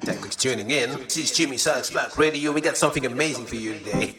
[0.00, 0.90] Thanks for tuning in.
[0.90, 2.52] This is Jimmy Sykes Black Radio.
[2.52, 4.14] We got something amazing for you today.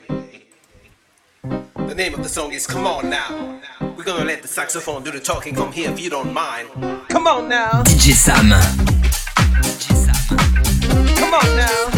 [1.43, 3.61] The name of the song is Come On Now.
[3.79, 6.69] We're gonna let the saxophone do the talking from here if you don't mind.
[7.09, 7.83] Come on now.
[7.83, 8.49] DJ Sam.
[11.15, 11.96] Come on now.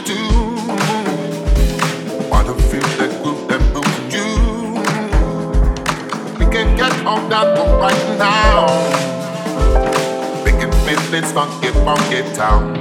[0.00, 0.14] do.
[2.30, 3.12] What a feel that
[4.14, 4.28] you.
[6.38, 8.68] We can get on that right now.
[11.10, 12.79] Feel funky, funky town.